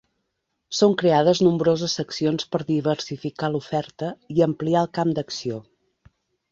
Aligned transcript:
Són 0.77 0.95
creades 1.01 1.41
nombroses 1.49 1.97
seccions 2.01 2.49
per 2.55 2.63
diversificar 2.71 3.53
l'oferta 3.57 4.13
i 4.39 4.45
ampliar 4.51 4.85
el 4.87 4.95
camp 4.99 5.19
d'acció. 5.21 5.67